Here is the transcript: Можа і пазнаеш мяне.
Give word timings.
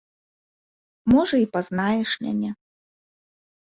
Можа 1.13 1.35
і 1.43 1.47
пазнаеш 1.59 2.09
мяне. 2.27 2.49